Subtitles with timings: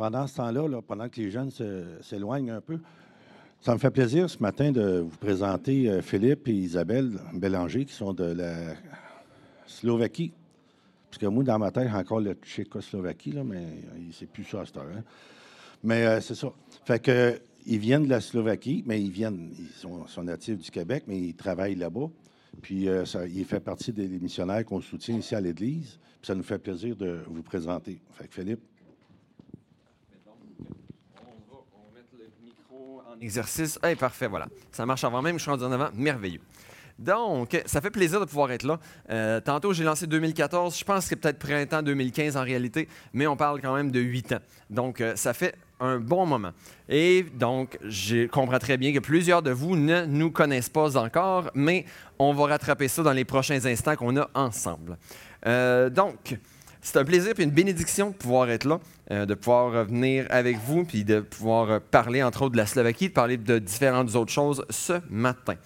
[0.00, 1.50] pendant ce temps-là, là, pendant que les jeunes
[2.00, 2.78] s'éloignent un peu,
[3.60, 7.92] ça me fait plaisir ce matin de vous présenter euh, Philippe et Isabelle Bélanger, qui
[7.92, 8.76] sont de la
[9.66, 10.32] Slovaquie.
[11.10, 13.62] Parce que moi, dans ma tête, encore le Tchécoslovaquie, là, mais
[14.14, 14.86] c'est plus ça à cette heure.
[14.90, 15.02] Hein.
[15.84, 16.50] Mais euh, c'est ça.
[16.86, 19.68] Fait ils viennent de la Slovaquie, mais ils viennent, ils
[20.08, 22.08] sont, natifs du Québec, mais ils travaillent là-bas.
[22.62, 25.98] Puis euh, ça, il fait partie des missionnaires qu'on soutient ici à l'Église.
[26.22, 28.00] Puis ça nous fait plaisir de vous présenter.
[28.30, 28.60] Philippe.
[31.16, 31.62] On va,
[31.94, 33.78] mettre le micro en exercice.
[33.82, 34.46] Hey, parfait, voilà.
[34.72, 35.90] Ça marche avant même, je suis rendu en avant.
[35.94, 36.40] Merveilleux.
[36.98, 38.78] Donc, ça fait plaisir de pouvoir être là.
[39.08, 40.78] Euh, tantôt, j'ai lancé 2014.
[40.78, 44.00] Je pense que c'est peut-être printemps 2015 en réalité, mais on parle quand même de
[44.00, 44.40] huit ans.
[44.68, 46.50] Donc, euh, ça fait un bon moment.
[46.90, 51.50] Et donc, je comprends très bien que plusieurs de vous ne nous connaissent pas encore,
[51.54, 51.86] mais
[52.18, 54.98] on va rattraper ça dans les prochains instants qu'on a ensemble.
[55.46, 56.36] Euh, donc,
[56.82, 58.80] c'est un plaisir et une bénédiction de pouvoir être là,
[59.26, 63.12] de pouvoir venir avec vous, puis de pouvoir parler entre autres de la Slovaquie, de
[63.12, 65.56] parler de différentes autres choses ce matin.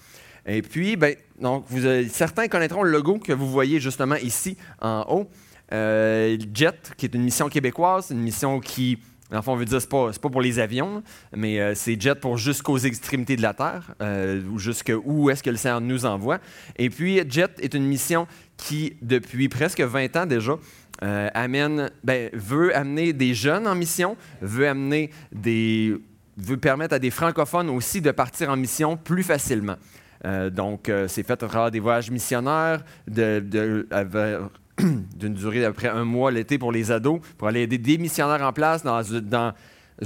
[0.47, 5.05] Et puis, ben, donc, vous, certains connaîtront le logo que vous voyez justement ici en
[5.09, 5.31] haut.
[5.73, 8.99] Euh, JET, qui est une mission québécoise, une mission qui,
[9.33, 11.03] en fait, on veut dire, ce n'est pas, pas, pour les avions,
[11.35, 15.49] mais euh, c'est JET pour jusqu'aux extrémités de la Terre, euh, ou jusqu'où est-ce que
[15.49, 16.39] le Seigneur nous envoie.
[16.77, 18.27] Et puis, JET est une mission
[18.59, 20.59] qui, depuis presque 20 ans déjà,
[21.03, 25.95] amène, ben, veut amener des jeunes en mission, veut amener des
[26.37, 29.77] veut permettre à des francophones aussi de partir en mission plus facilement.
[30.25, 33.85] Euh, donc, euh, c'est fait à travers des voyages missionnaires d'une
[35.35, 38.43] durée d'à peu près un mois l'été pour les ados, pour aller aider des missionnaires
[38.43, 39.53] en place dans,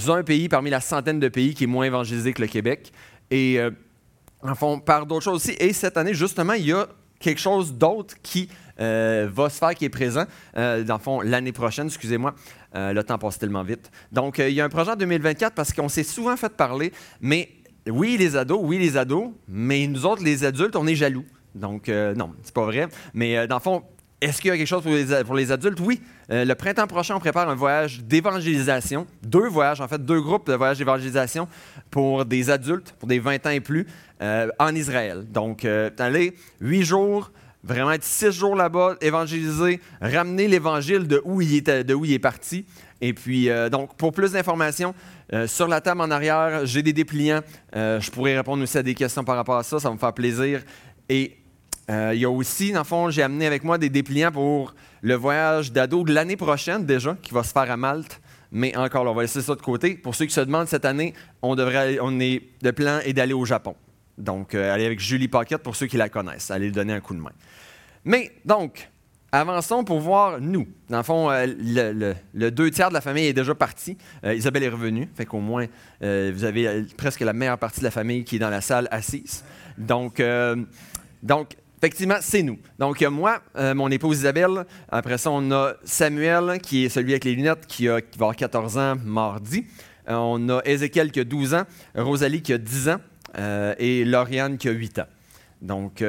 [0.09, 2.93] un pays parmi la centaine de pays qui est moins évangélisé que le Québec.
[3.31, 3.71] Et euh,
[4.43, 5.57] en fond, par d'autres choses aussi.
[5.59, 6.89] Et cette année, justement, il y a
[7.19, 10.25] quelque chose d'autre qui va se faire, qui est présent,
[10.55, 12.35] dans le fond, l'année prochaine, excusez-moi.
[12.75, 13.91] le temps passe tellement vite.
[14.13, 17.49] Donc, il y a un projet en 2024 parce qu'on s'est souvent fait parler, mais
[17.91, 21.25] oui, les ados, oui, les ados, mais nous autres, les adultes, on est jaloux.
[21.55, 22.89] Donc, euh, non, c'est pas vrai.
[23.15, 23.83] Mais euh, dans le fond,
[24.21, 25.79] est-ce qu'il y a quelque chose pour les, adultes?
[25.81, 26.01] Oui.
[26.31, 29.07] Euh, le printemps prochain, on prépare un voyage d'évangélisation.
[29.23, 31.49] Deux voyages, en fait, deux groupes de voyages d'évangélisation
[31.91, 33.87] pour des adultes, pour des 20 ans et plus,
[34.21, 35.25] en Israël.
[35.31, 37.31] Donc, allez, huit jours,
[37.63, 42.13] vraiment être six jours là-bas, évangéliser, ramener l'évangile de où il est, de où il
[42.13, 42.67] est parti.
[43.01, 44.93] Et puis, donc, pour plus d'informations,
[45.33, 47.41] euh, sur la table en arrière, j'ai des dépliants.
[47.77, 49.99] Euh, je pourrais répondre aussi à des questions par rapport à ça, ça va me
[49.99, 50.63] faire plaisir.
[51.09, 51.37] Et
[51.91, 54.75] euh, il y a aussi, dans le fond, j'ai amené avec moi des dépliants pour
[55.03, 58.21] le voyage d'ado de l'année prochaine déjà, qui va se faire à Malte.
[58.51, 59.95] Mais encore, on va laisser ça de côté.
[59.95, 63.75] Pour ceux qui se demandent cette année, on, est, le plan est d'aller au Japon.
[64.17, 67.15] Donc, aller avec Julie Paquette pour ceux qui la connaissent, aller lui donner un coup
[67.15, 67.33] de main.
[68.05, 68.89] Mais donc,
[69.31, 70.67] Avançons pour voir nous.
[70.89, 71.47] Dans le fond, euh,
[72.33, 73.99] le, deux tiers de la famille est déjà parti.
[74.25, 75.67] Euh, Isabelle est revenue, fait qu'au moins,
[76.03, 78.89] euh, vous avez presque la meilleure partie de la famille qui est dans la salle
[78.91, 79.45] assise.
[79.77, 80.23] Donc,
[81.23, 82.59] donc effectivement, c'est nous.
[82.79, 83.41] Donc, moi,
[83.75, 84.67] mon épouse Isabelle.
[84.89, 88.27] Après ça, on a Samuel, qui est celui avec les lunettes, qui, a, qui va
[88.27, 89.65] avoir 14 ans mardi.
[90.07, 92.99] on a Ézéchiel qui a 12 ans, Rosalie qui a 10 ans
[93.79, 95.07] et Lauriane qui a 8 ans.
[95.63, 96.03] Donc,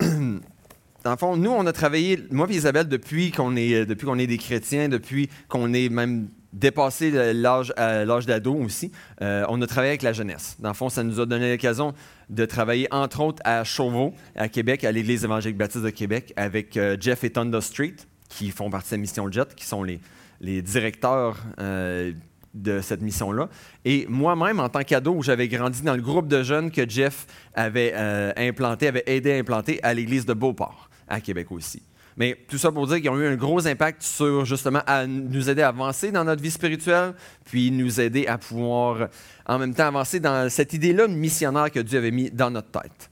[1.04, 4.38] dans le fond, nous, on a travaillé, moi et Isabelle, depuis qu'on est, est des
[4.38, 8.90] chrétiens, depuis qu'on est même dépassé l'âge, l'âge d'ado aussi,
[9.22, 10.56] euh, on a travaillé avec la jeunesse.
[10.58, 11.94] Dans le fond, ça nous a donné l'occasion
[12.30, 16.76] de travailler, entre autres, à Chauveau, à Québec, à l'Église évangélique baptiste de Québec, avec
[16.76, 17.96] euh, Jeff et Tonda Street,
[18.28, 20.00] qui font partie de la mission JET, qui sont les,
[20.40, 22.12] les directeurs euh,
[22.54, 23.48] de cette mission-là.
[23.84, 27.94] Et moi-même, en tant qu'ado, j'avais grandi dans le groupe de jeunes que Jeff avait
[28.36, 31.82] implanté, avait aidé à implanter à l'église de Beauport à Québec aussi.
[32.20, 35.48] Mais tout ça pour dire qu'ils ont eu un gros impact sur justement à nous
[35.48, 37.14] aider à avancer dans notre vie spirituelle,
[37.46, 39.08] puis nous aider à pouvoir
[39.46, 43.08] en même temps avancer dans cette idée-là missionnaire que Dieu avait mis dans notre tête.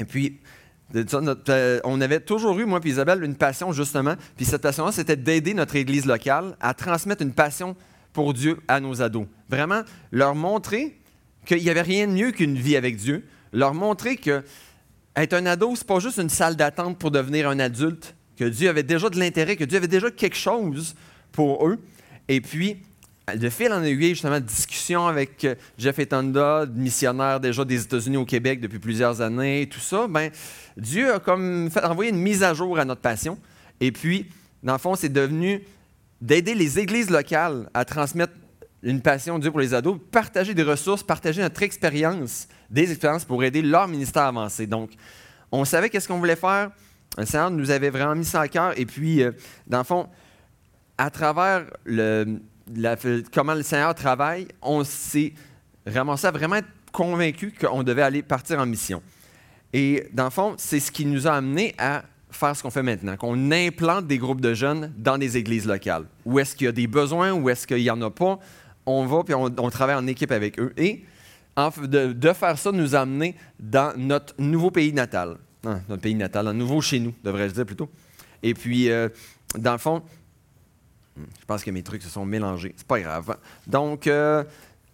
[0.00, 0.40] Et puis,
[0.96, 5.14] euh, on avait toujours eu, moi et Isabelle, une passion justement, puis cette passion-là, c'était
[5.14, 7.76] d'aider notre Église locale à transmettre une passion
[8.12, 9.28] pour Dieu à nos ados.
[9.48, 10.98] Vraiment, leur montrer
[11.46, 14.42] qu'il n'y avait rien de mieux qu'une vie avec Dieu, leur montrer que
[15.16, 18.68] être un ado, c'est pas juste une salle d'attente pour devenir un adulte, que Dieu
[18.68, 20.94] avait déjà de l'intérêt, que Dieu avait déjà quelque chose
[21.32, 21.78] pour eux.
[22.28, 22.78] Et puis,
[23.34, 28.16] de fil en aiguille, justement, discussion avec euh, Jeff et Tonda, missionnaire déjà des États-Unis
[28.16, 30.30] au Québec depuis plusieurs années, tout ça, ben,
[30.76, 33.38] Dieu a comme envoyer une mise à jour à notre passion.
[33.80, 34.26] Et puis,
[34.62, 35.62] dans le fond, c'est devenu
[36.20, 38.32] d'aider les églises locales à transmettre
[38.82, 43.24] une passion de Dieu pour les ados, partager des ressources, partager notre expérience, des expériences
[43.24, 44.66] pour aider leur ministère à avancer.
[44.66, 44.90] Donc,
[45.52, 46.70] on savait qu'est-ce qu'on voulait faire.
[47.16, 48.78] Le Seigneur nous avait vraiment mis ça à cœur.
[48.78, 49.32] Et puis, euh,
[49.66, 50.08] dans le fond,
[50.98, 51.66] à travers
[53.32, 55.34] comment le Seigneur travaille, on s'est
[55.86, 59.02] ramassé à vraiment être convaincu qu'on devait aller partir en mission.
[59.72, 62.82] Et dans le fond, c'est ce qui nous a amené à faire ce qu'on fait
[62.82, 66.04] maintenant, qu'on implante des groupes de jeunes dans des églises locales.
[66.24, 68.38] Où est-ce qu'il y a des besoins, où est-ce qu'il n'y en a pas,
[68.86, 70.72] on va puis on, travaille en équipe avec eux.
[70.76, 71.04] Et
[71.56, 75.38] de, faire ça nous a amené dans notre nouveau pays natal.
[75.64, 77.88] Ah, notre pays natal, un nouveau chez nous, devrais-je dire plutôt.
[78.42, 79.08] Et puis, euh,
[79.56, 80.02] dans le fond,
[81.16, 82.74] je pense que mes trucs se sont mélangés.
[82.76, 83.36] C'est pas grave.
[83.66, 84.42] Donc, euh,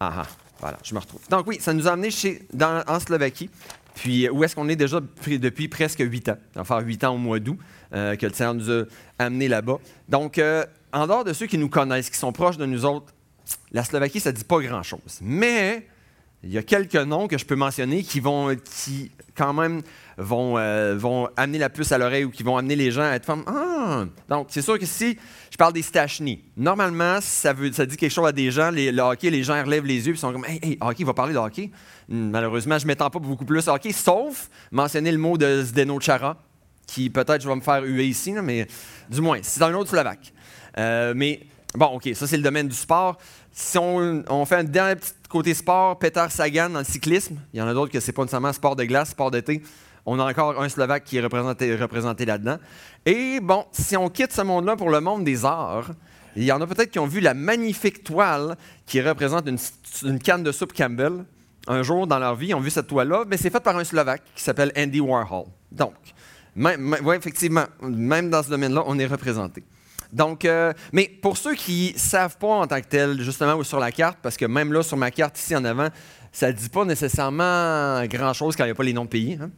[0.01, 0.27] ah, ah,
[0.61, 1.21] voilà, je me retrouve.
[1.31, 3.49] Donc oui, ça nous a amené chez, en Slovaquie.
[3.95, 6.65] Puis où est-ce qu'on est déjà depuis presque huit ans?
[6.65, 7.59] Faire huit ans au mois d'août
[7.93, 8.85] euh, que le Seigneur nous a
[9.19, 9.79] amenés là-bas.
[10.09, 13.13] Donc, euh, en dehors de ceux qui nous connaissent, qui sont proches de nous autres,
[13.73, 15.21] la Slovaquie, ça ne dit pas grand-chose.
[15.21, 15.87] Mais
[16.45, 18.55] il y a quelques noms que je peux mentionner qui vont,
[19.37, 19.83] quand même
[20.17, 23.15] vont, euh, vont amener la puce à l'oreille ou qui vont amener les gens à
[23.15, 24.05] être comme Ah!
[24.29, 25.19] Donc, c'est sûr que si
[25.51, 28.93] je parle des Stachny, normalement, ça, veut, ça dit quelque chose à des gens, les,
[28.93, 31.15] le hockey, les gens relèvent les yeux et sont comme Hey, hey, hockey, il va
[31.15, 31.71] parler de hockey.
[32.09, 36.37] Malheureusement, je ne m'étends pas beaucoup plus hockey, sauf mentionner le mot de Zdeno Chara,
[36.87, 38.69] qui peut-être je vais me faire huer ici, mais
[39.11, 40.33] du moins, c'est un autre Slovaque.
[40.79, 41.41] Euh, mais
[41.75, 43.19] bon, OK, ça c'est le domaine du sport.
[43.53, 47.63] Si on, fait un dernier petit côté sport, Peter Sagan dans le cyclisme, il y
[47.63, 49.63] en a d'autres que c'est pas nécessairement sport de glace, sport d'été.
[50.07, 52.57] On a encore un Slovaque qui est représenté, représenté là-dedans.
[53.05, 55.91] Et bon, si on quitte ce monde-là pour le monde des arts,
[56.37, 58.57] il y en a peut-être qui ont vu la magnifique toile
[58.87, 61.25] qui représente une, canne de soupe Campbell.
[61.67, 63.85] Un jour dans leur vie, ils ont vu cette toile-là, mais c'est faite par un
[63.85, 65.47] Slovaque qui s'appelle Andy Warhol.
[65.71, 65.95] Donc,
[66.57, 69.63] oui, effectivement, même dans ce domaine-là, on est représenté.
[70.13, 73.65] Donc, euh, mais pour ceux qui ne savent pas en tant que tel, justement, ou
[73.65, 75.89] sur la carte, parce que même là, sur ma carte ici en avant,
[76.33, 79.39] ça ne dit pas nécessairement grand-chose quand il n'y a pas les noms de pays.
[79.41, 79.51] Hein.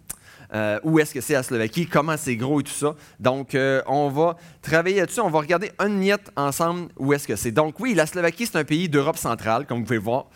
[0.52, 2.96] Euh, où est-ce que c'est la Slovaquie, comment c'est gros et tout ça.
[3.20, 5.20] Donc, euh, on va travailler là-dessus.
[5.20, 7.52] On va regarder un miette ensemble où est-ce que c'est.
[7.52, 10.26] Donc, oui, la Slovaquie, c'est un pays d'Europe centrale, comme vous pouvez voir,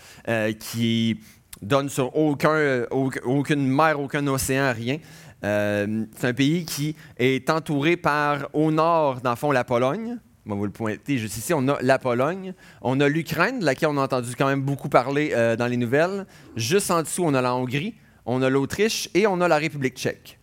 [0.61, 1.19] qui
[1.61, 4.99] donne sur aucun, aucune mer, aucun océan, rien.
[5.44, 10.19] Euh, c'est un pays qui est entouré par, au nord, dans le fond, la Pologne.
[10.46, 11.52] On va vous le pointer juste ici.
[11.55, 12.55] On a la Pologne.
[12.81, 15.76] On a l'Ukraine, de laquelle on a entendu quand même beaucoup parler euh, dans les
[15.76, 16.26] nouvelles.
[16.56, 17.94] Juste en dessous, on a la Hongrie,
[18.26, 20.38] on a l'Autriche et on a la République tchèque.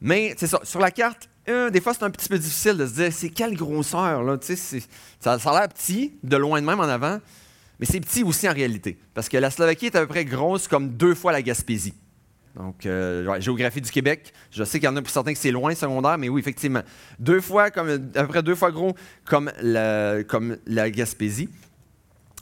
[0.00, 2.86] Mais c'est ça, sur la carte, euh, des fois, c'est un petit peu difficile de
[2.86, 4.22] se dire c'est quelle grosseur.
[4.22, 4.36] Là?
[4.40, 7.18] Ça a l'air petit, de loin de même en avant,
[7.78, 8.98] mais c'est petit aussi en réalité.
[9.14, 11.94] Parce que la Slovaquie est à peu près grosse comme deux fois la Gaspésie.
[12.56, 14.32] Donc, euh, géographie du Québec.
[14.50, 16.82] Je sais qu'il y en a pour certains que c'est loin, secondaire, mais oui, effectivement.
[17.18, 18.94] Deux fois, comme, à peu près deux fois gros
[19.24, 21.48] comme la, Gaspésie.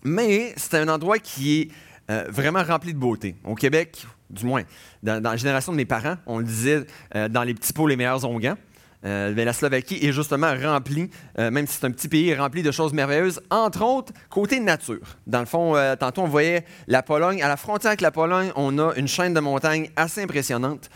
[0.05, 1.69] Mais c'est un endroit qui est
[2.11, 3.37] euh, vraiment rempli de beauté.
[3.45, 4.63] Au Québec, du moins,
[5.03, 7.97] dans, la génération de mes parents, on le disait euh, dans les petits pots, les
[7.97, 8.57] meilleurs onguents.
[9.05, 12.73] Euh, la Slovaquie est justement remplie, euh, même si c'est un petit pays, rempli de
[12.73, 14.99] choses merveilleuses, entre autres côté nature.
[15.27, 17.43] Dans le fond, euh, tantôt on voyait la Pologne.
[17.43, 20.91] À la frontière avec la Pologne, on a une chaîne de montagnes assez impressionnante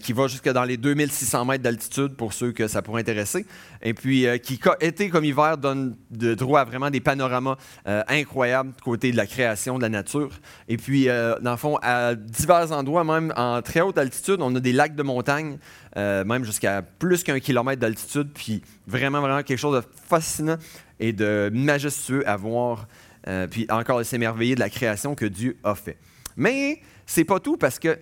[0.00, 3.44] qui va jusque dans les 2600 mètres d'altitude pour ceux que ça pourrait intéresser.
[3.82, 9.10] Et puis qui, été comme hiver, donne de droit à vraiment des panoramas incroyables côté
[9.10, 10.30] de la création de la nature.
[10.68, 14.60] Et puis, dans le fond, à divers endroits, même en très haute altitude, on a
[14.60, 15.58] des lacs de montagne
[15.96, 18.30] même jusqu'à plus qu'un kilomètre d'altitude.
[18.34, 20.56] Puis vraiment, vraiment quelque chose de fascinant
[20.98, 22.86] et de majestueux à voir.
[23.26, 25.96] Euh, puis encore s'émerveiller de la création que Dieu a fait.
[26.36, 27.98] Mais c'est pas tout parce que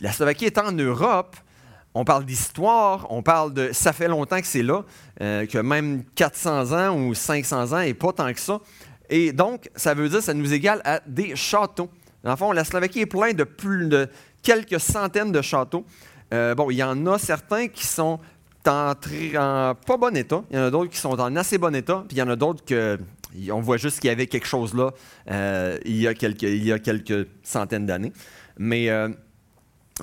[0.00, 1.36] la Slovaquie est en Europe.
[1.94, 3.70] On parle d'histoire, on parle de.
[3.72, 4.84] Ça fait longtemps que c'est là,
[5.20, 8.60] euh, que même 400 ans ou 500 ans et pas tant que ça.
[9.10, 11.90] Et donc, ça veut dire ça nous égale à des châteaux.
[12.22, 13.46] Dans le fond, la Slovaquie est pleine de
[13.88, 14.08] de
[14.42, 15.84] quelques centaines de châteaux.
[16.32, 18.20] Euh, bon, il y en a certains qui sont
[18.68, 20.42] en, pas bon état.
[20.50, 22.04] Il y en a d'autres qui sont en assez bon état.
[22.06, 22.98] Puis il y en a d'autres que
[23.52, 24.90] on voit juste qu'il y avait quelque chose là
[25.30, 28.12] euh, il, y a quelques, il y a quelques centaines d'années.
[28.58, 29.08] Mais euh,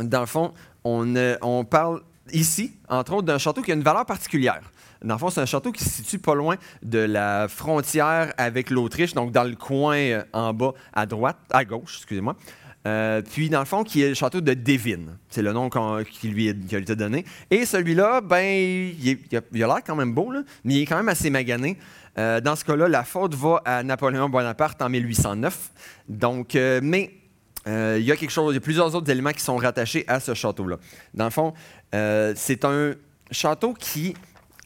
[0.01, 0.53] dans le fond,
[0.83, 4.61] on, on, parle ici, entre autres, d'un château qui a une valeur particulière.
[5.03, 8.69] Dans le fond, c'est un château qui se situe pas loin de la frontière avec
[8.69, 12.35] l'Autriche, donc dans le coin en bas à droite, à gauche, excusez-moi.
[12.85, 15.17] Euh, puis, dans le fond, qui est le château de Devin.
[15.29, 17.25] C'est le nom qui lui a été donné.
[17.49, 20.31] Et celui-là, ben, il, a l'air quand même beau,
[20.63, 21.77] mais il est quand même assez magané.
[22.17, 25.71] Euh, dans ce cas-là, la faute va à Napoléon Bonaparte en 1809.
[26.07, 27.11] Donc, euh, mais
[27.67, 30.19] il y a quelque chose, il y a plusieurs autres éléments qui sont rattachés à
[30.19, 30.77] ce château-là.
[31.15, 31.53] Dans le fond,
[31.91, 32.93] c'est un
[33.31, 34.13] château qui,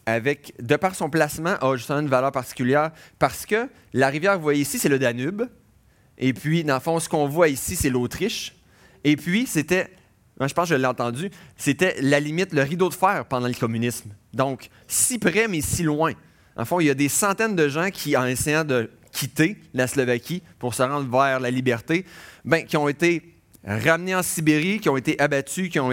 [0.06, 4.38] avec, de par son placement, a justement une valeur particulière parce que la rivière que
[4.40, 5.44] vous voyez ici, c'est le Danube.
[6.20, 8.56] Et puis, dans le fond, ce qu'on voit ici, c'est l'Autriche.
[9.04, 9.88] Et puis, c'était,
[10.40, 13.54] je pense que je l'ai entendu, c'était la limite, le rideau de fer pendant le
[13.54, 14.12] communisme.
[14.34, 16.14] Donc, si près, mais si loin.
[16.58, 19.88] En fond, il y a des centaines de gens qui, en essayant de quitter la
[19.88, 22.06] Slovaquie pour se rendre vers la liberté,
[22.44, 25.92] ben, qui ont été ramenés en Sibérie, qui ont été abattus, qui ont,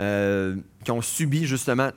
[0.00, 0.56] euh,
[1.00, 1.90] subi justement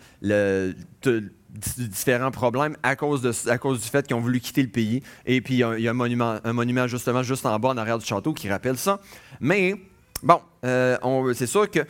[1.49, 5.03] différents problèmes à cause, du fait qu'ils ont voulu quitter le pays.
[5.25, 8.05] Et puis, il y a, un, monument, un justement juste en bas, en arrière du
[8.05, 8.99] château, qui rappelle ça.
[9.39, 9.75] Mais,
[10.23, 11.81] bon, euh, c'est sûr que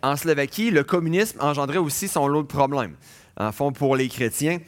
[0.00, 2.94] en Slovaquie, le communisme engendrait aussi son lot de problèmes.
[3.36, 4.58] En fond, pour les chrétiens,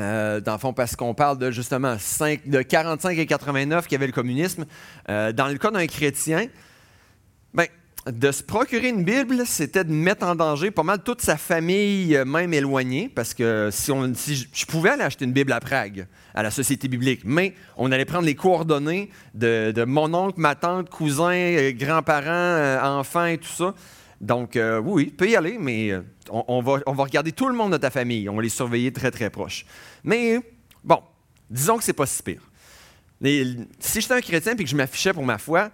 [0.00, 4.12] euh, fond, parce qu'on parle de justement 5, de 45 et 89 qui avait le
[4.12, 4.64] communisme.
[5.06, 6.46] Dans le cas d'un chrétien,
[8.06, 12.16] de se procurer une Bible, c'était de mettre en danger pas mal toute sa famille,
[12.16, 16.06] euh, même éloignée, parce que si, on, je, pouvais aller acheter une Bible à Prague,
[16.34, 20.90] à la Société biblique, mais on allait prendre les coordonnées de, mon oncle, ma tante,
[20.90, 23.74] cousin, grands-parents, enfants et tout ça.
[24.20, 27.48] Donc, euh, oui, tu peux y aller, mais euh, on, va, on va regarder tout
[27.48, 28.28] le monde de ta famille.
[28.28, 29.66] On va les surveiller très, très proches.
[30.04, 30.40] Mais,
[30.82, 31.00] bon,
[31.50, 32.42] disons que c'est pas si pire.
[33.20, 35.70] si j'étais un chrétien et que je m'affichais pour ma foi,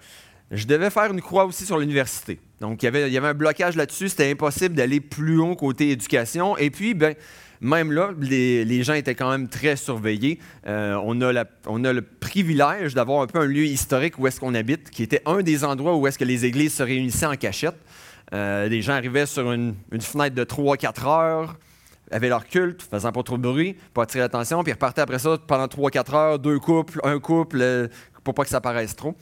[0.50, 2.40] je devais faire une croix aussi sur l'université.
[2.60, 4.08] Donc, il y, avait, un blocage là-dessus.
[4.08, 6.56] C'était impossible d'aller plus haut côté éducation.
[6.56, 7.14] Et puis, ben,
[7.60, 10.38] même là, les, gens étaient quand même très surveillés.
[10.66, 14.90] Euh, on, a le privilège d'avoir un peu un lieu historique où est-ce qu'on habite,
[14.90, 17.76] qui était un des endroits où est-ce que les églises se réunissaient en cachette.
[18.32, 21.56] Euh, les gens arrivaient sur une, fenêtre de 3-4 heures,
[22.10, 25.38] avaient leur culte, faisant pas trop de bruit, pas attirer l'attention, puis repartaient après ça
[25.46, 27.88] pendant 3-4 heures, deux couples, un couple, euh,
[28.24, 29.14] pour pas que ça paraisse trop.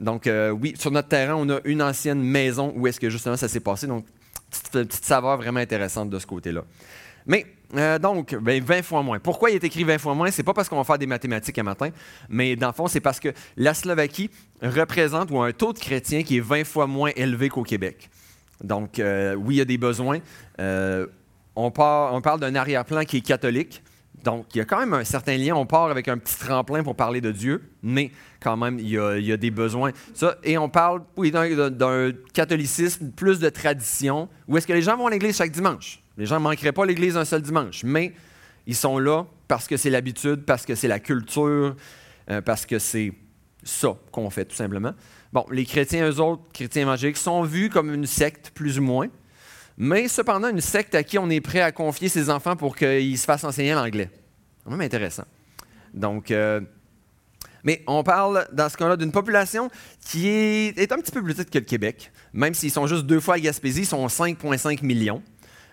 [0.00, 3.36] Donc, euh, oui, sur notre terrain, on a une ancienne maison où est-ce que justement
[3.36, 3.86] ça s'est passé.
[3.86, 4.04] Donc,
[4.50, 6.64] petite, petite saveur vraiment intéressante de ce côté-là.
[7.26, 7.46] Mais,
[8.00, 9.18] donc, 20 ben, fois moins.
[9.20, 10.30] Pourquoi il est écrit 20 fois moins?
[10.30, 11.90] C'est pas parce qu'on va faire des mathématiques un matin,
[12.28, 14.30] mais dans le fond, c'est parce que la Slovaquie
[14.62, 18.10] représente ou a un taux de chrétiens qui est 20 fois moins élevé qu'au Québec.
[18.62, 20.18] Donc, euh, oui, il y a des besoins.
[20.58, 21.06] Euh,
[21.56, 23.82] on, parle d'un arrière-plan qui est catholique.
[24.24, 25.54] Donc, il y a quand même un certain lien.
[25.54, 28.10] On part avec un petit tremplin pour parler de Dieu, mais
[28.40, 28.98] quand même, il y
[29.32, 29.92] a, des besoins.
[30.44, 35.10] Et on parle d'un catholicisme plus de tradition, où est-ce que les gens vont à
[35.10, 36.02] l'église chaque dimanche?
[36.16, 38.12] Les gens ne manqueraient pas l'église un seul dimanche, mais
[38.66, 41.74] ils sont là parce que c'est l'habitude, parce que c'est la culture,
[42.30, 43.12] euh, parce que c'est
[43.62, 44.92] ça qu'on fait, tout simplement.
[45.32, 49.08] Bon, les chrétiens, eux autres, chrétiens évangéliques, sont vus comme une secte, plus ou moins,
[49.82, 53.16] mais cependant une secte à qui on est prêt à confier ses enfants pour qu'ils
[53.16, 54.10] se fassent enseigner l'anglais.
[54.62, 55.24] C'est même intéressant.
[55.94, 56.60] Donc, euh,
[57.64, 59.70] mais on parle dans ce cas-là d'une population
[60.04, 63.20] qui est, un petit peu plus petite que le Québec, même s'ils sont juste deux
[63.20, 65.22] fois à Gaspésie, ils sont 5,5 millions.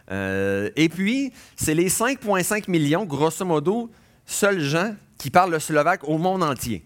[0.10, 3.92] Euh, et puis, c'est les 5,5 millions, grosso modo,
[4.26, 6.86] seuls gens qui parlent le slovaque au monde entier.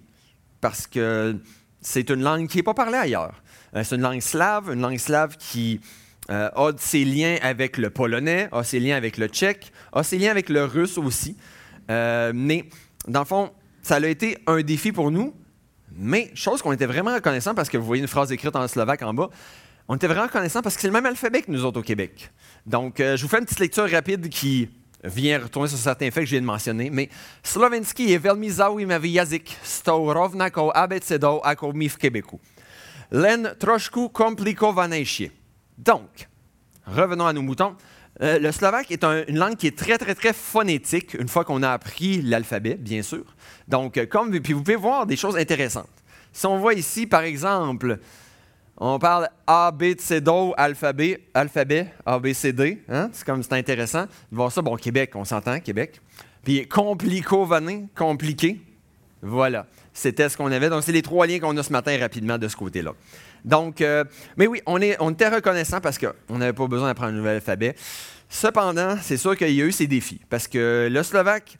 [0.60, 1.38] Parce que
[1.82, 3.44] c'est une langue qui n'est pas parlée ailleurs.
[3.75, 5.82] Euh, c'est une langue slave, une langue slave qui
[6.30, 10.18] euh, a ses liens avec le polonais, a ses liens avec le tchèque, a ses
[10.18, 11.36] liens avec le russe aussi.
[11.90, 12.66] Euh, mais
[13.08, 13.51] dans le fond,
[13.82, 15.34] ça a été un défi pour nous,
[15.94, 19.01] mais chose qu'on était vraiment reconnaissant parce que vous voyez une phrase écrite en slovaque
[19.01, 19.30] en bas.
[19.88, 22.32] On était vraiment reconnaissant parce que c'est le même alphabet que nous autres au Québec.
[22.66, 24.70] Donc, je vous fais une petite lecture rapide qui
[25.04, 27.10] vient retourner sur certains faits que je viens de mentionner, mais
[27.44, 32.22] slovenský je veľmi zaujímavý jazyk s tou rovnakou abecedou ako my v.
[33.12, 35.40] Len trošku komplikovanejšie.
[35.78, 36.28] Donc,
[36.86, 37.75] revenons à nos moutons.
[38.22, 41.63] Euh, le slovaque est une langue qui est très, très, très phonétique, une fois qu'on
[41.63, 43.24] a appris l'alphabet, bien sûr.
[43.68, 45.90] Donc, euh, comme, vous pouvez voir des choses intéressantes.
[46.34, 48.00] Si on voit ici, par exemple,
[48.78, 52.82] on parle A, B, C, D, alphabet, alphabet, A, B, C, D.
[52.90, 53.10] Hein?
[53.13, 54.62] C'est comme c'est intéressant de voir ça.
[54.62, 56.01] Bon, Québec, on s'entend, Québec.
[56.44, 58.62] Puis complico-vané, compliqué.
[59.22, 59.68] Voilà.
[59.94, 60.70] C'était ce qu'on avait.
[60.70, 62.94] Donc, c'est les trois liens qu'on a ce matin rapidement de ce côté-là.
[63.45, 64.03] Donc, euh,
[64.38, 67.36] mais oui, on, est, on était reconnaissant parce qu'on n'avait pas besoin d'apprendre un nouvel
[67.36, 67.75] alphabet.
[68.29, 70.21] Cependant, c'est sûr qu'il y a eu ces défis.
[70.29, 71.57] Parce que le Slovaque,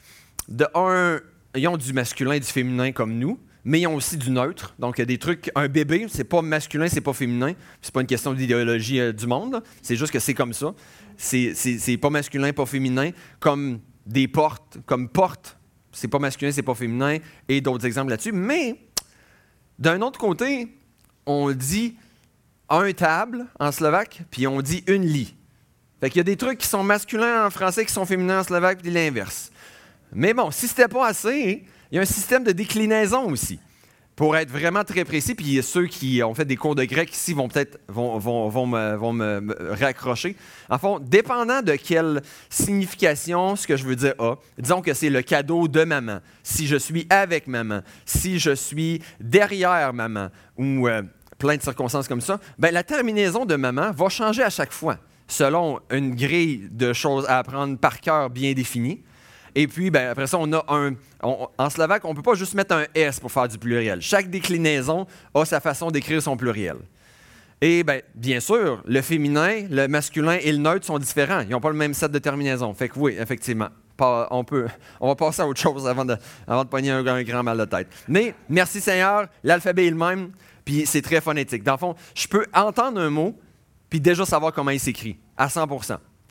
[0.48, 1.20] de un,
[1.54, 4.74] ils ont du masculin et du féminin comme nous mais ils ont aussi du neutre.
[4.78, 5.50] Donc, il y des trucs.
[5.54, 7.52] Un bébé, c'est pas masculin, c'est pas féminin.
[7.80, 9.62] C'est pas une question d'idéologie euh, du monde.
[9.82, 10.74] C'est juste que c'est comme ça.
[11.16, 13.10] C'est pas masculin, pas féminin.
[13.38, 15.58] Comme des portes, comme porte,
[15.92, 17.18] c'est pas masculin, c'est pas féminin.
[17.48, 18.32] Et d'autres exemples là-dessus.
[18.32, 18.78] Mais,
[19.78, 20.68] d'un autre côté,
[21.26, 21.96] on dit
[22.68, 25.34] un table en slovaque, puis on dit une lit.
[26.00, 28.44] Fait qu'il y a des trucs qui sont masculins en français qui sont féminins en
[28.44, 29.52] slovaque, puis l'inverse.
[30.12, 33.60] Mais bon, si c'était pas assez, il y a un système de déclinaison aussi.
[34.14, 37.32] Pour être vraiment très précis, puis ceux qui ont fait des cours de grec ici
[37.32, 40.36] vont peut-être vont, vont, me, raccrocher.
[40.68, 45.08] En fond, dépendant de quelle signification ce que je veux dire a, disons que c'est
[45.08, 50.28] le cadeau de maman, si je suis avec maman, si je suis derrière maman,
[50.58, 51.02] ou euh,
[51.38, 54.98] plein de circonstances comme ça, ben, la terminaison de maman va changer à chaque fois,
[55.26, 59.02] selon une grille de choses à apprendre par cœur bien définie.
[59.54, 60.94] Et puis, ben, après ça, on a un.
[61.22, 64.00] en slovaque, on ne peut pas juste mettre un S pour faire du pluriel.
[64.00, 66.76] Chaque déclinaison a sa façon d'écrire son pluriel.
[67.60, 71.40] Et ben, bien sûr, le féminin, le masculin et le neutre sont différents.
[71.40, 72.74] Ils n'ont pas le même set de terminaisons.
[72.74, 73.68] Fait que oui, effectivement,
[74.30, 74.66] on, peut,
[75.00, 76.16] on va passer à autre chose avant de,
[76.46, 77.88] avant de pogner un, un, grand mal de tête.
[78.08, 80.30] Mais merci Seigneur, l'alphabet est le même,
[80.64, 81.62] puis c'est très phonétique.
[81.62, 83.38] Dans le fond, je peux entendre un mot,
[83.88, 85.66] puis déjà savoir comment il s'écrit, à 100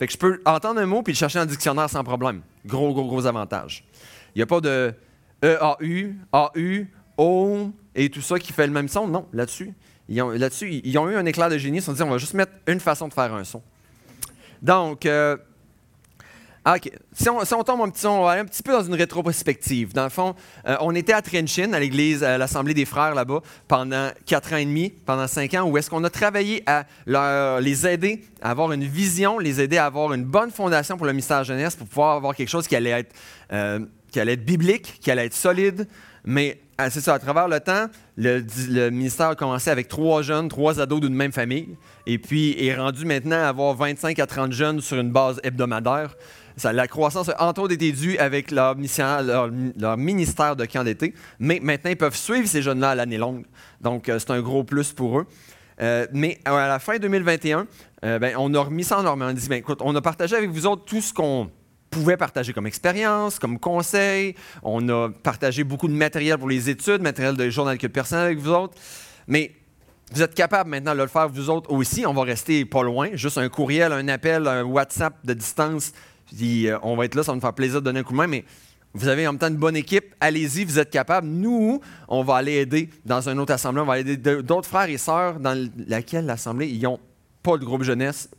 [0.02, 2.42] Fait que je peux entendre un mot, puis le chercher en dictionnaire sans problème.
[2.66, 3.86] Gros, gros, gros avantage.
[4.34, 4.96] Il n'y a pas de
[5.44, 9.08] E-A-U, A-U, O et tout ça qui fait le même son.
[9.08, 9.76] Non, là-dessus,
[10.10, 11.78] là-dessus, ils ont eu un éclair de génie.
[11.78, 13.62] Ils se sont dit, on va juste mettre une façon de faire un son.
[14.64, 15.38] Donc, euh,
[16.64, 16.92] OK.
[17.14, 19.94] Si on, tombe un petit, on va un petit peu dans une rétrospective.
[19.94, 20.36] Dans le fond,
[20.68, 24.58] euh, on était à Trenchin, à l'église, à l'Assemblée des frères là-bas, pendant quatre ans
[24.58, 26.86] et demi, pendant cinq ans, où est-ce qu'on a travaillé à
[27.60, 31.14] les aider à avoir une vision, les aider à avoir une bonne fondation pour le
[31.14, 33.16] mystère jeunesse, pour pouvoir avoir quelque chose qui allait être,
[33.52, 33.80] euh,
[34.12, 35.88] qui allait être biblique, qui allait être solide,
[36.24, 37.86] mais ah, c'est ça, à travers le temps,
[38.18, 41.78] le, ministère a commencé avec trois jeunes, trois ados d'une même famille,
[42.08, 46.16] et puis est rendu maintenant à avoir 25 à 30 jeunes sur une base hebdomadaire.
[46.64, 49.26] La croissance a entre autres été due avec leur, ministère
[50.56, 53.46] de camp d'été, mais maintenant ils peuvent suivre ces jeunes-là à l'année longue.
[53.82, 55.28] Donc euh, c'est un gros plus pour eux.
[55.82, 57.66] Euh, mais à la fin 2021,
[58.04, 59.22] euh, ben, on a remis ça en norme.
[59.24, 61.50] On a dit, ben, écoute, on a partagé avec vous autres tout ce qu'on
[61.90, 64.36] pouvait partager comme expérience, comme conseil.
[64.64, 68.40] On a partagé beaucoup de matériel pour les études, matériel de journal que personnel avec
[68.40, 68.76] vous autres.
[69.28, 69.54] Mais
[70.14, 72.06] vous êtes capable maintenant de le faire vous autres aussi.
[72.06, 73.10] On va rester pas loin.
[73.14, 75.94] Juste un courriel, un appel, un WhatsApp de distance.
[76.36, 78.14] Puis, euh, on va être là, ça va nous faire plaisir de donner un coup
[78.14, 78.28] de main.
[78.28, 78.46] Mais
[78.94, 80.16] vous avez en même temps une bonne équipe.
[80.20, 81.28] Allez-y, vous êtes capable.
[81.28, 83.82] Nous, on va aller aider dans une autre assemblée.
[83.82, 87.00] On va aider d'autres frères et sœurs dans laquelle l'assemblée, ils n'ont
[87.44, 88.30] pas de groupe jeunesse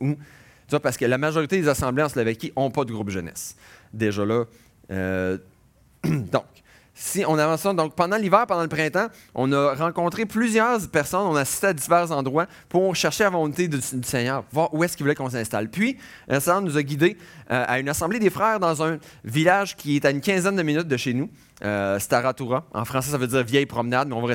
[0.79, 3.55] parce que la majorité des assemblées en Slovaquie n'ont pas de groupe jeunesse.
[3.93, 4.45] Déjà là.
[4.91, 5.37] Euh,
[6.03, 6.45] donc,
[6.93, 11.21] si on avance ça, donc pendant l'hiver, pendant le printemps, on a rencontré plusieurs personnes,
[11.21, 14.95] on a assisté à divers endroits pour chercher la volonté du, Seigneur, voir où est-ce
[14.95, 15.69] qu'il voulait qu'on s'installe.
[15.69, 17.17] Puis, le Seigneur nous a guidés
[17.51, 20.63] euh, à une assemblée des frères dans un village qui est à une quinzaine de
[20.63, 21.29] minutes de chez nous,
[21.63, 22.65] euh, Staratura.
[22.73, 24.33] En français, ça veut dire vieille promenade, mais on va,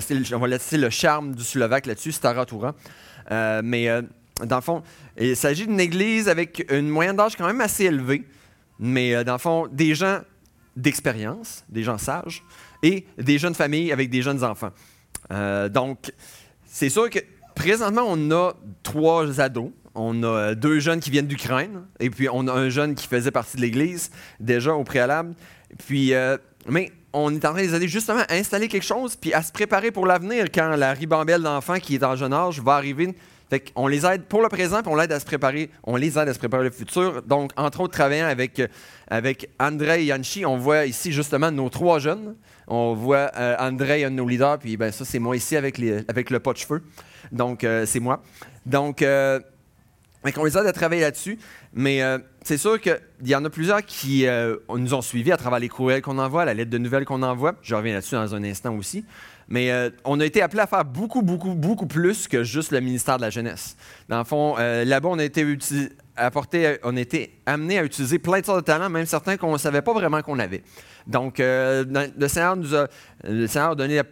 [0.48, 2.74] laisser le charme du Slovaque là-dessus, Staratura.
[3.30, 3.88] Euh, mais
[4.46, 4.82] dans le fond,
[5.18, 8.24] il s'agit d'une église avec une moyenne d'âge quand même assez élevée,
[8.78, 10.20] mais euh, dans le fond, des gens
[10.76, 12.44] d'expérience, des gens sages,
[12.82, 14.70] et des jeunes familles avec des jeunes enfants.
[15.32, 16.12] Euh, donc,
[16.64, 17.18] c'est sûr que
[17.54, 18.52] présentement, on a
[18.82, 19.70] trois ados.
[19.94, 23.06] On a euh, deux jeunes qui viennent d'Ukraine, et puis on a un jeune qui
[23.06, 25.34] faisait partie de l'Église déjà au préalable.
[25.86, 26.12] Puis,
[26.68, 29.52] mais on est en train de les justement à installer quelque chose, puis à se
[29.52, 33.14] préparer pour l'avenir quand la ribambelle d'enfants qui est en jeune âge va arriver
[33.50, 36.18] fait on les aide pour le présent, puis on l'aide à se préparer, on les
[36.18, 37.22] aide à se préparer le futur.
[37.22, 38.62] Donc, entre autres, travaillant avec,
[39.08, 42.34] avec André et Yanchi, on voit ici justement nos trois jeunes.
[42.66, 45.80] On voit euh, André, un de nos leaders, puis ben, ça, c'est moi ici avec,
[46.08, 46.82] avec le pot de cheveux.
[47.32, 48.22] Donc, euh, c'est moi.
[48.66, 49.40] Donc, euh,
[50.36, 51.38] on les aide à travailler là-dessus.
[51.72, 54.26] Mais euh, c'est sûr qu'il y en a plusieurs qui
[54.74, 57.54] nous ont suivis à travers les courriels qu'on envoie, la lettre de nouvelles qu'on envoie.
[57.62, 59.04] Je reviens là-dessus dans un instant aussi.
[59.48, 62.80] Mais euh, on a été appelé à faire beaucoup, beaucoup, beaucoup plus que juste le
[62.80, 63.76] ministère de la Jeunesse.
[64.08, 65.44] Dans le fond, euh, là-bas, on a été
[66.16, 66.96] apporté, on
[67.46, 70.20] amené à utiliser plein de sortes de talents, même certains qu'on ne savait pas vraiment
[70.20, 70.62] qu'on avait.
[71.06, 71.84] Donc, euh,
[72.18, 72.88] le Seigneur nous a,
[73.24, 74.02] le donné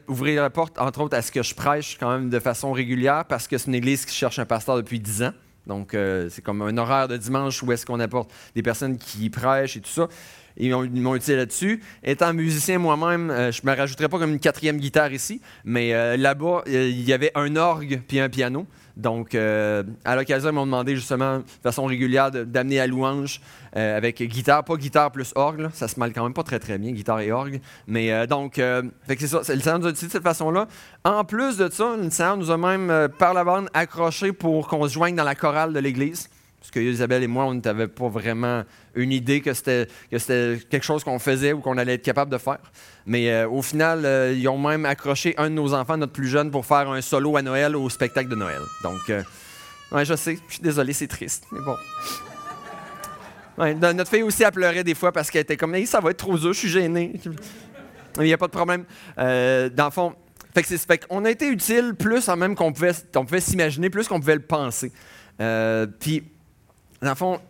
[0.41, 3.47] la porte, entre autres, à ce que je prêche quand même de façon régulière, parce
[3.47, 5.33] que c'est une église qui cherche un pasteur depuis dix ans.
[5.67, 5.97] Donc,
[6.31, 9.81] c'est comme un horaire de dimanche où est-ce qu'on apporte des personnes qui prêchent et
[9.81, 10.09] tout ça.
[10.57, 11.83] Ils m'ont utilisé là-dessus.
[12.03, 15.93] Étant musicien moi-même, euh, je ne me rajouterais pas comme une quatrième guitare ici, mais
[15.93, 18.67] euh, là-bas, euh, il y avait un orgue puis un piano.
[18.97, 23.41] Donc, à l'occasion, ils m'ont demandé justement, de façon régulière, d'amener à louange
[23.75, 25.69] avec guitare, pas guitare plus orgue.
[25.75, 27.61] Ça se mêle quand même pas très très bien, guitare et orgue.
[27.87, 29.39] Mais donc, c'est ça.
[29.39, 30.67] Le Seigneur nous a utilisé de cette façon-là.
[31.05, 34.89] En plus de ça, le Seigneur nous a même, par la bande, accroché pour qu'on
[34.89, 36.31] se joigne dans la chorale de l'Église.
[36.59, 38.65] Parce que Isabelle et moi, on n'avait pas vraiment
[38.97, 42.59] une idée que c'était, quelque chose qu'on faisait ou qu'on allait être capable de faire.
[43.05, 46.29] Mais euh, au final, euh, ils ont même accroché un de nos enfants, notre plus
[46.29, 48.61] jeune, pour faire un solo à Noël au spectacle de Noël.
[48.83, 49.23] Donc, euh,
[49.93, 51.77] ouais, je sais, je suis désolé, c'est triste, mais bon.
[53.95, 56.37] notre fille aussi, a pleuré des fois parce qu'elle était comme, ça va être trop
[56.37, 57.13] dur, je suis gêné.
[58.19, 58.85] Il n'y a pas de problème.
[59.17, 60.15] dans le fond,
[60.55, 63.91] fait que fait qu'on a été utile plus en même qu'on pouvait, on pouvait s'imaginer,
[63.91, 64.91] plus qu'on pouvait le penser.
[66.01, 66.25] Puis,
[67.03, 67.41] dans le fond,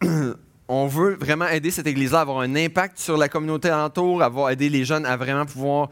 [0.68, 4.50] on veut vraiment aider cette Église-là à avoir un impact sur la communauté alentour, avoir
[4.50, 5.90] aider les jeunes à vraiment pouvoir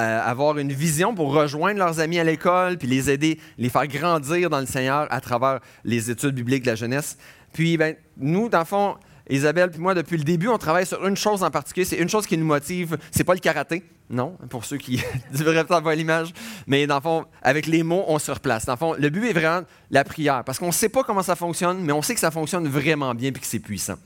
[0.00, 3.86] euh, avoir une vision pour rejoindre leurs amis à l'école, puis les aider, les faire
[3.86, 7.16] grandir dans le Seigneur à travers les études bibliques de la jeunesse.
[7.52, 8.96] Puis, ben, nous, dans le fond,
[9.30, 11.86] Isabelle puis moi, depuis le début, on travaille sur une chose en particulier.
[11.86, 12.98] C'est une chose qui nous motive.
[13.10, 16.32] C'est pas le karaté, non, pour ceux qui devraient peut-être voir l'image.
[16.66, 18.66] Mais dans le fond, avec les mots, on se replace.
[18.66, 20.44] Dans le fond, le but est vraiment la prière.
[20.44, 23.14] Parce qu'on ne sait pas comment ça fonctionne, mais on sait que ça fonctionne vraiment
[23.14, 23.96] bien et que c'est puissant.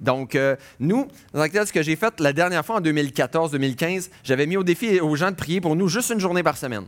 [0.00, 4.58] Donc, euh, nous, dans ce que j'ai fait la dernière fois en 2014-2015, j'avais mis
[4.58, 6.84] au défi aux gens de prier pour nous juste une journée par semaine.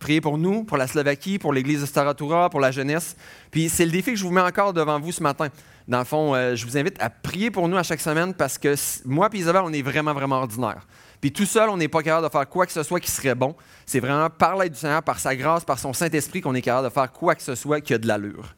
[0.00, 3.16] Priez pour nous, pour la Slovaquie, pour l'Église de Staratura, pour la jeunesse.
[3.50, 5.48] Puis c'est le défi que je vous mets encore devant vous ce matin.
[5.86, 8.56] Dans le fond, euh, je vous invite à prier pour nous à chaque semaine parce
[8.56, 10.86] que moi et Isabelle, on est vraiment, vraiment ordinaire.
[11.20, 13.34] Puis tout seul, on n'est pas capable de faire quoi que ce soit qui serait
[13.34, 13.54] bon.
[13.84, 16.88] C'est vraiment par l'aide du Seigneur, par sa grâce, par son Saint-Esprit qu'on est capable
[16.88, 18.54] de faire quoi que ce soit qui a de l'allure.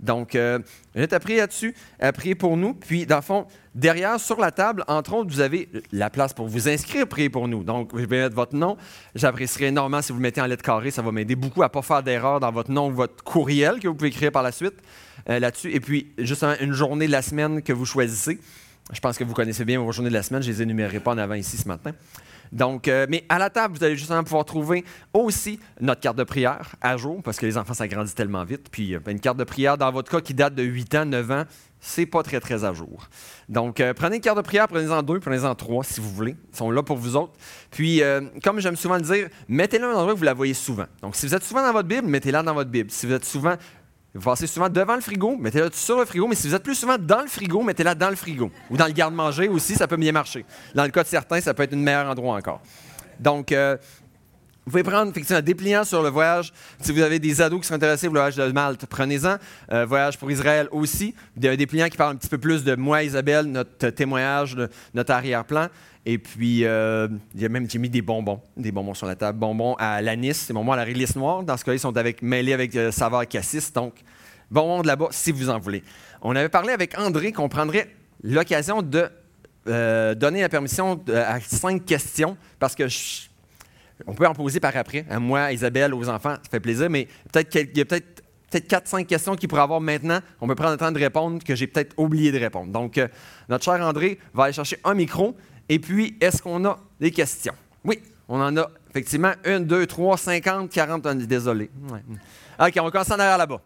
[0.00, 0.58] Donc, euh,
[0.94, 2.74] vais prier là-dessus, à prier pour nous.
[2.74, 6.48] Puis, dans le fond, derrière, sur la table, entre autres, vous avez la place pour
[6.48, 7.62] vous inscrire, prier pour nous.
[7.62, 8.76] Donc, je vais mettre votre nom.
[9.14, 10.90] J'apprécierais énormément si vous le mettez en lettres carrées.
[10.90, 13.78] Ça va m'aider beaucoup à ne pas faire d'erreur dans votre nom ou votre courriel
[13.78, 14.74] que vous pouvez écrire par la suite.
[15.28, 15.70] Euh, là-dessus.
[15.72, 18.40] Et puis, justement, une journée de la semaine que vous choisissez.
[18.92, 20.42] Je pense que vous connaissez bien vos journées de la semaine.
[20.42, 21.92] Je ne les énumérerai pas en avant ici ce matin.
[22.52, 26.24] Donc, euh, mais à la table, vous allez justement pouvoir trouver aussi notre carte de
[26.24, 28.68] prière à jour, parce que les enfants, ça grandit tellement vite.
[28.70, 31.30] Puis, euh, une carte de prière, dans votre cas, qui date de 8 ans, 9
[31.30, 31.44] ans,
[31.80, 33.08] c'est pas très, très à jour.
[33.48, 36.36] Donc, prenez une carte de prière, prenez-en deux, prenez-en trois, si vous voulez.
[36.52, 37.32] Ils sont là pour vous autres.
[37.70, 38.02] Puis,
[38.44, 40.84] comme j'aime souvent le dire, mettez-la dans un endroit où vous la voyez souvent.
[41.00, 42.90] Donc, si vous êtes souvent dans votre Bible, mettez-la dans votre Bible.
[42.90, 43.54] Si vous êtes souvent
[44.14, 46.74] vous passez souvent devant le frigo, mettez-la sur le frigo, mais si vous êtes plus
[46.74, 48.50] souvent dans le frigo, mettez-la dans le frigo.
[48.68, 50.44] Ou dans le garde-manger aussi, ça peut bien marcher.
[50.74, 52.60] Dans le cas de certains, ça peut être un meilleur endroit encore.
[53.20, 53.76] Donc, euh,
[54.66, 56.52] vous pouvez prendre effectivement un dépliant sur le voyage.
[56.80, 59.36] Si vous avez des ados qui sont intéressés au voyage de Malte, prenez-en.
[59.72, 61.14] Euh, voyage pour Israël aussi.
[61.36, 64.56] Des dépliant qui parle un petit peu plus de moi, Isabelle, notre témoignage,
[64.94, 65.68] notre arrière-plan.
[66.06, 69.16] Et puis, euh, il y a même, j'ai mis des bonbons, des bonbons sur la
[69.16, 69.38] table.
[69.38, 71.42] Bonbons à l'anis, c'est bonbons à la réglisse noire.
[71.42, 73.72] Dans ce cas-là, ils sont avec, mêlés avec euh, saveur cassis.
[73.72, 73.94] Donc,
[74.50, 75.82] bonbons de là-bas, si vous en voulez.
[76.22, 79.08] On avait parlé avec André qu'on prendrait l'occasion de
[79.68, 82.84] euh, donner la permission à cinq questions parce que
[84.06, 86.88] on peut en poser par après, à moi, à Isabelle, aux enfants, ça fait plaisir,
[86.90, 90.18] mais peut-être qu'il y a peut-être peut-être 4-5 questions qu'il pourrait avoir maintenant.
[90.40, 92.72] On peut prendre le temps de répondre que j'ai peut-être oublié de répondre.
[92.72, 93.00] Donc,
[93.48, 95.36] notre cher André va aller chercher un micro
[95.70, 97.54] et puis, est-ce qu'on a des questions?
[97.84, 101.06] Oui, on en a effectivement une, deux, trois, cinquante, quarante.
[101.06, 101.70] Désolé.
[102.58, 103.62] OK, on va commencer en arrière là-bas.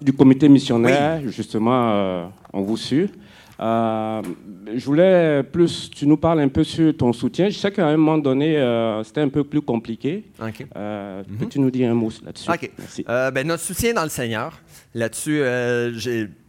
[0.00, 3.10] Du comité missionnaire, justement, euh, on vous suit.
[3.60, 4.22] Euh,
[4.72, 7.48] je voulais plus, tu nous parles un peu sur ton soutien.
[7.48, 10.24] Je sais qu'à un moment donné, euh, c'était un peu plus compliqué.
[10.40, 10.60] Ok.
[10.60, 11.36] Mhm.
[11.38, 12.50] Peux-tu nous dire un mot là-dessus?
[12.50, 12.70] OK.
[13.06, 14.60] Ben, notre soutien dans le Seigneur,
[14.94, 15.42] là-dessus,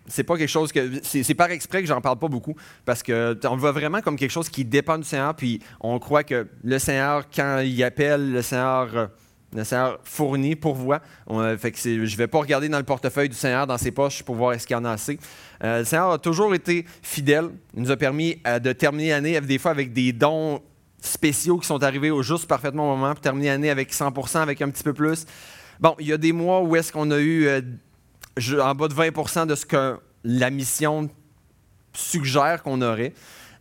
[0.05, 0.99] c'est pas quelque chose que.
[1.01, 4.31] C'est par exprès que j'en parle pas beaucoup, parce qu'on le voit vraiment comme quelque
[4.31, 8.41] chose qui dépend du Seigneur, puis on croit que le Seigneur, quand il appelle, le
[8.43, 9.09] Seigneur
[9.53, 11.01] le Seigneur fournit, pourvoit.
[11.25, 14.35] On, je ne vais pas regarder dans le portefeuille du Seigneur, dans ses poches, pour
[14.35, 15.19] voir est-ce qu'il y en a assez.
[15.63, 17.49] Euh, le Seigneur a toujours été fidèle.
[17.75, 20.61] Il nous a permis euh, de terminer l'année, des fois, avec des dons
[21.01, 24.69] spéciaux qui sont arrivés au juste parfaitement moment, pour terminer l'année avec 100% avec un
[24.69, 25.25] petit peu plus.
[25.79, 27.61] Bon, il y a des mois où est-ce qu'on a eu euh,
[28.61, 31.09] en bas de 20% de ce que la mission
[31.93, 33.13] suggère qu'on aurait.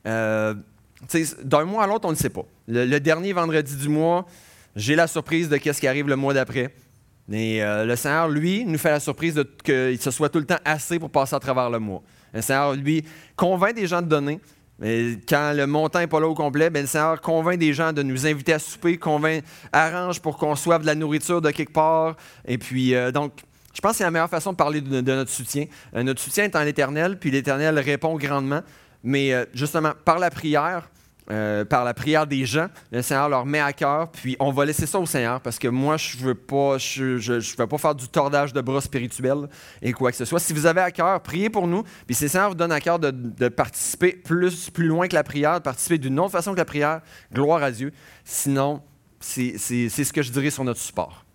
[0.05, 2.44] D'un mois à l'autre, on ne sait pas.
[2.66, 4.27] le dernier vendredi du mois,
[4.78, 6.72] j'ai la surprise de ce qui arrive le mois d'après.
[7.26, 10.46] Mais euh, le Seigneur, lui, nous fait la surprise de que se soit tout le
[10.46, 12.00] temps assez pour passer à travers le mois.
[12.32, 13.04] Le Seigneur, lui,
[13.36, 14.40] convainc des gens de donner.
[15.28, 18.02] Quand le montant n'est pas là au complet, ben, le Seigneur convainc des gens de
[18.02, 22.16] nous inviter à souper, convainc, arrange pour qu'on soit de la nourriture de quelque part.
[22.46, 23.32] Et puis, euh, donc,
[23.74, 25.66] je pense que c'est la meilleure façon de parler de, notre soutien.
[25.96, 28.60] Euh, notre soutien est en l'Éternel, puis l'Éternel répond grandement.
[29.02, 30.88] Mais justement, par la prière,
[31.30, 34.64] euh, par la prière des gens, le Seigneur leur met à cœur, puis on va
[34.64, 37.78] laisser ça au Seigneur parce que moi, je ne veux, pas, je, je, veux pas
[37.78, 39.48] faire du tordage de bras spirituel
[39.82, 40.40] et quoi que ce soit.
[40.40, 42.80] Si vous avez à cœur, priez pour nous, puis si le Seigneur vous donne à
[42.80, 46.52] cœur de, de, participer plus, plus loin que la prière, de participer d'une autre façon
[46.52, 47.92] que la prière, gloire à Dieu.
[48.24, 48.80] Sinon,
[49.20, 51.26] c'est ce que je dirais sur notre support.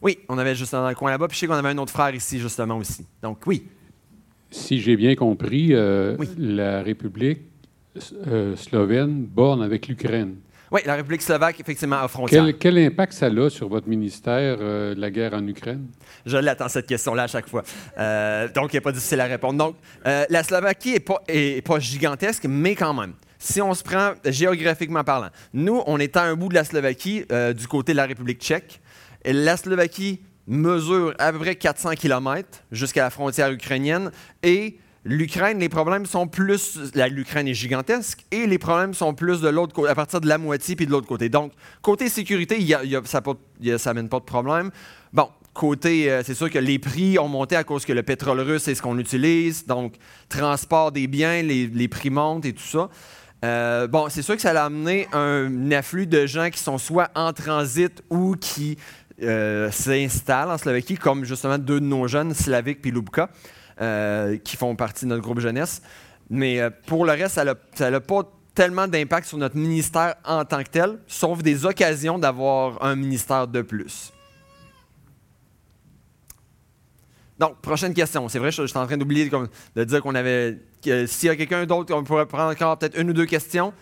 [0.00, 1.92] Oui, on avait juste dans le coin là-bas, puis je sais qu'on avait un autre
[1.92, 3.04] frère ici, justement, aussi.
[3.20, 3.66] Donc, oui.
[4.50, 7.47] Si j'ai bien compris, euh, la République
[8.26, 10.36] euh, slovène borne avec l'Ukraine.
[10.70, 12.44] Oui, la République slovaque, effectivement, à frontière.
[12.58, 15.86] Quel, impact ça a sur votre ministère, euh, la guerre en Ukraine?
[16.26, 17.62] Je l'attends, cette question-là, à chaque fois.
[17.96, 19.58] Euh, donc, il n'est pas difficile à répondre.
[19.58, 23.14] Donc, la Slovaquie n'est pas, est pas gigantesque, mais quand même.
[23.38, 27.24] Si on se prend géographiquement parlant, nous, on est à un bout de la Slovaquie,
[27.56, 28.80] du côté de la République tchèque.
[29.24, 34.10] Et la Slovaquie mesure à peu près 400 km jusqu'à la frontière ukrainienne
[34.42, 36.78] et l'Ukraine, les problèmes sont plus.
[36.94, 40.36] L'Ukraine est gigantesque et les problèmes sont plus de l'autre côté, à partir de la
[40.36, 41.30] moitié puis de l'autre côté.
[41.30, 42.58] Donc, côté sécurité,
[43.08, 43.20] ça
[43.90, 44.70] n'amène pas de problème.
[45.14, 48.40] Bon, côté, euh, c'est sûr que les prix ont monté à cause que le pétrole
[48.40, 49.66] russe, c'est ce qu'on utilise.
[49.66, 49.94] Donc,
[50.28, 52.90] transport des biens, les, prix montent et tout ça.
[53.44, 57.10] Euh, bon, c'est sûr que ça a amené un afflux de gens qui sont soit
[57.14, 58.76] en transit ou qui
[59.22, 63.30] euh, s'installent en Slovaquie, comme justement deux de nos jeunes, Slavik et Lubka.
[63.80, 65.82] Euh, qui font partie de notre groupe jeunesse.
[66.30, 67.44] Mais euh, pour le reste, ça
[67.90, 72.82] n'a pas tellement d'impact sur notre ministère en tant que tel, sauf des occasions d'avoir
[72.82, 74.12] un ministère de plus.
[77.38, 78.28] Donc, prochaine question.
[78.28, 79.30] C'est vrai, je, suis en train d'oublier
[79.76, 80.58] de dire qu'on avait.
[80.82, 83.72] S'il y a quelqu'un d'autre, on pourrait prendre encore peut-être une ou deux questions.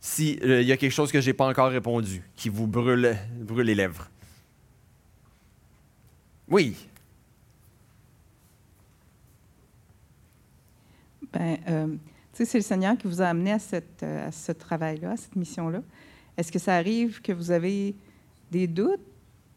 [0.00, 3.14] S'il euh, y a quelque chose que je n'ai pas encore répondu, qui vous brûle,
[3.40, 4.08] brûle les lèvres.
[6.48, 6.74] Oui.
[11.34, 11.88] Ben, euh,
[12.32, 15.82] c'est le Seigneur qui vous a amené euh, à ce travail-là, à cette mission-là.
[16.36, 17.96] Est-ce que ça arrive que vous avez
[18.50, 19.00] des doutes,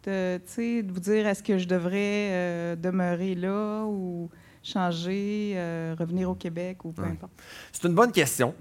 [0.07, 4.29] euh, de vous dire est-ce que je devrais demeurer là ou
[4.67, 5.55] changer,
[5.99, 7.33] revenir au Québec ou peu importe?
[7.71, 8.53] C'est une bonne question.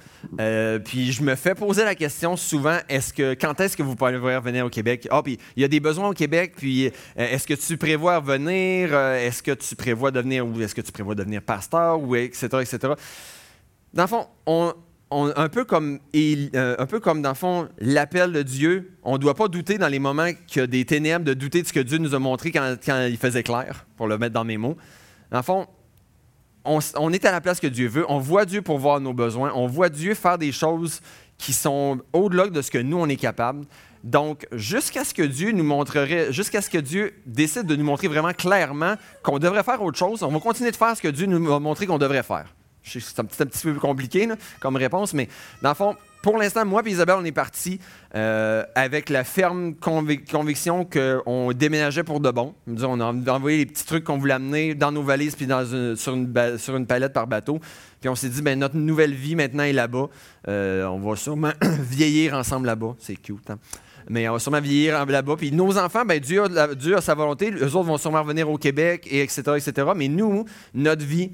[0.84, 4.16] puis je me fais poser la question souvent est-ce que quand est-ce que vous pourrez
[4.16, 5.06] revenir au Québec?
[5.10, 6.54] Ah, puis il y a des besoins au Québec.
[6.56, 10.92] Puis est-ce que tu prévois revenir Est-ce que tu prévois devenir ou est-ce que tu
[10.92, 12.94] prévois devenir pasteur ou etc etc.
[13.92, 14.74] Dans le fond, on,
[15.10, 19.18] un, peu comme, euh, un peu comme, dans le fond, l'appel de Dieu, on ne
[19.18, 21.98] doit pas douter dans les moments a des ténèbres, de douter de ce que Dieu
[21.98, 22.76] nous a montré quand,
[23.08, 24.76] il faisait clair, pour le mettre dans mes mots.
[25.30, 25.66] Dans le fond,
[26.66, 29.52] on, est à la place que Dieu veut, on voit Dieu pour voir nos besoins,
[29.54, 31.00] on voit Dieu faire des choses
[31.38, 33.66] qui sont au-delà de ce que nous, on est capable.
[34.02, 38.08] Donc, jusqu'à ce que Dieu nous montrerait, jusqu'à ce que Dieu décide de nous montrer
[38.08, 41.26] vraiment clairement qu'on devrait faire autre chose, on va continuer de faire ce que Dieu
[41.26, 42.54] nous a montré qu'on devrait faire.
[42.86, 44.28] C'est un petit, peu compliqué
[44.60, 45.28] comme réponse, mais
[45.60, 47.78] dans le fond, pour l'instant, moi et Isabelle, on est partis
[48.14, 52.52] euh, avec la ferme conviction qu'on déménageait pour de bon.
[52.66, 55.46] On a envoyé les petits trucs qu'on voulait amener dans nos valises puis
[55.96, 57.60] sur, une, palette par bateau.
[58.00, 60.08] Puis on s'est dit, ben, notre nouvelle vie maintenant est là-bas.
[60.48, 62.96] Euh, on va sûrement vieillir ensemble là-bas.
[62.98, 63.48] C'est cute.
[63.50, 63.58] Hein?
[64.08, 65.36] Mais on va sûrement vieillir là-bas.
[65.36, 67.52] Puis nos enfants, ben, Dieu, a, sa volonté.
[67.52, 69.88] Eux autres vont sûrement revenir au Québec, et etc., etc.
[69.94, 70.44] Mais nous,
[70.74, 71.30] notre vie,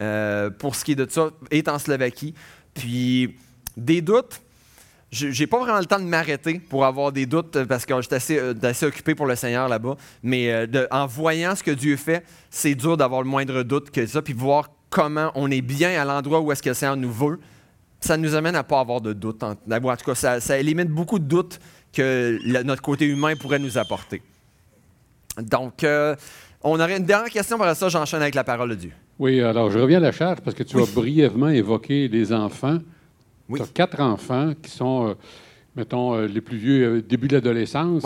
[0.00, 2.34] euh, pour ce qui est de ça, est en Slovaquie.
[2.74, 3.34] Puis,
[3.76, 4.40] des doutes,
[5.10, 8.38] j'ai pas vraiment le temps de m'arrêter pour avoir des doutes parce que j'étais assez,
[8.38, 9.96] euh, occupé pour le Seigneur là-bas.
[10.22, 14.06] Mais euh, en voyant ce que Dieu fait, c'est dur d'avoir le moindre doute que
[14.06, 17.12] ça, puis voir comment on est bien à l'endroit où est-ce que le Seigneur nous
[17.12, 17.40] veut.
[18.00, 19.42] Ça nous amène à pas avoir de doute.
[19.42, 21.58] En, tout cas, ça, ça, élimine beaucoup de doutes
[21.92, 24.22] que notre côté humain pourrait nous apporter.
[25.38, 25.84] Donc,
[26.62, 28.92] on aurait une dernière question, par ça, j'enchaîne avec la parole de Dieu.
[29.18, 32.78] Oui, alors je reviens à la charge parce que tu as brièvement évoqué les enfants.
[33.54, 35.14] Tu as quatre enfants qui sont, euh,
[35.74, 38.04] mettons, euh, les plus vieux, euh, début de l'adolescence.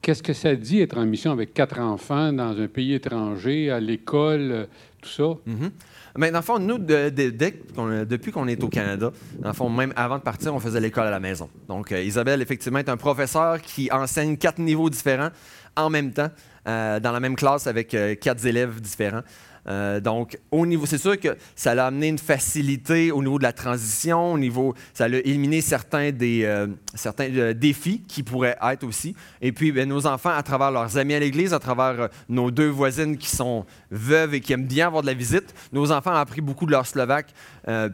[0.00, 3.80] Qu'est-ce que ça dit être en mission avec quatre enfants dans un pays étranger, à
[3.80, 4.68] l'école,
[5.02, 5.22] tout ça?
[5.24, 5.70] Mm-hmm.
[6.18, 10.18] Mais dans le fond, nous, depuis qu'on est au Canada, dans le fond, même avant
[10.18, 11.48] de partir, on faisait l'école à la maison.
[11.66, 15.30] Donc, Isabelle, effectivement, est un professeur qui enseigne quatre niveaux différents
[15.76, 16.30] en même temps,
[16.64, 19.22] dans la même classe avec quatre élèves différents.
[19.68, 23.42] Euh, donc, au niveau, c'est sûr que ça a amené une facilité au niveau de
[23.42, 28.56] la transition, au niveau, ça a éliminé certains des euh, certains euh, défis qui pourraient
[28.62, 29.14] être aussi.
[29.42, 32.68] Et puis, ben, nos enfants, à travers leurs amis à l'église, à travers nos deux
[32.68, 36.16] voisines qui sont veuves et qui aiment bien avoir de la visite, nos enfants ont
[36.16, 37.32] appris beaucoup de leur slovaque,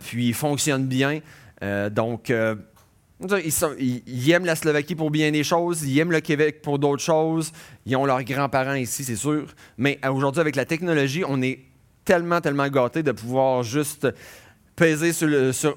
[0.00, 1.20] puis ils fonctionnent bien.
[1.90, 2.32] donc,
[3.20, 7.52] ils, aiment la Slovaquie pour bien des choses, ils aiment le Québec pour d'autres choses,
[7.86, 9.46] ils ont leurs grands-parents ici, c'est sûr.
[9.78, 11.60] Mais aujourd'hui, avec la technologie, on est
[12.04, 14.08] tellement, tellement gâtés de pouvoir juste
[14.76, 15.28] peser sur,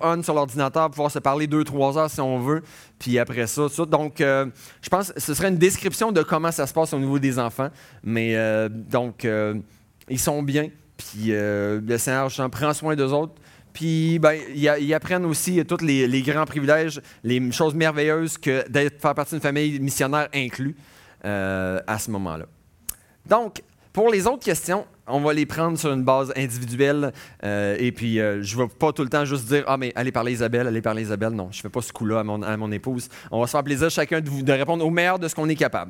[0.01, 2.63] on sur l'ordinateur, pouvoir se parler deux, trois heures si on veut,
[2.97, 3.85] puis après ça, ça.
[3.85, 4.47] Donc, euh,
[4.81, 7.37] je pense que ce serait une description de comment ça se passe au niveau des
[7.37, 7.69] enfants.
[8.03, 9.53] Mais euh, donc, euh,
[10.09, 13.33] ils sont bien, puis le Seigneur prend soin d'eux autres.
[13.77, 19.13] Puis ben, ils, apprennent aussi tous les, grands privilèges, les choses merveilleuses que d'être faire
[19.13, 20.75] partie d'une famille missionnaire inclus
[21.23, 22.47] euh, à ce moment-là.
[23.27, 23.61] Donc,
[23.93, 27.13] pour les autres questions, on va les prendre sur une base individuelle.
[27.43, 29.93] Euh, et puis, euh, je ne vais pas tout le temps juste dire Ah, mais
[29.95, 31.33] allez parler Isabelle, allez parler Isabelle.
[31.33, 33.09] Non, je ne fais pas ce coup-là à mon, à mon, épouse.
[33.29, 35.49] On va se faire plaisir chacun de, vous, de répondre au meilleur de ce qu'on
[35.49, 35.85] est capable.